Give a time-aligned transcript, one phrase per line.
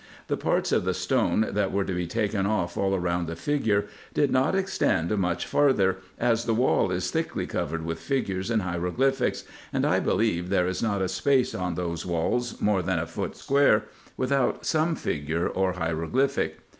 [0.29, 3.85] The parts of the stone that were to be taken off all round the figure
[4.15, 9.43] did not extend much farther, as the wall is thickly covered with figures and hieroglyphics,
[9.71, 13.35] and I believe there is not a space on those walls more than a foot
[13.37, 13.83] square
[14.17, 16.57] without some figure or hieroglyphic.